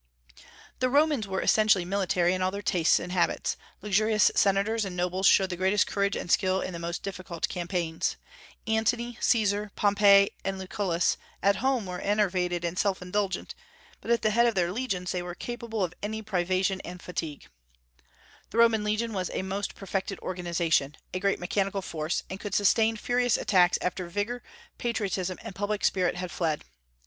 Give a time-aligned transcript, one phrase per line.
[0.79, 3.55] The Romans were essentially military in all their tastes and habits.
[3.83, 8.17] Luxurious senators and nobles showed the greatest courage and skill in the most difficult campaigns.
[8.65, 13.53] Antony, Caesar, Pompey, and Lucullus at home were enervated and self indulgent,
[14.01, 17.45] but at the head of their legions they were capable of any privation and fatigue.
[18.49, 22.97] The Roman legion was a most perfect organization, a great mechanical force, and could sustain
[22.97, 24.41] furious attacks after vigor,
[24.79, 26.63] patriotism, and public spirit had fled.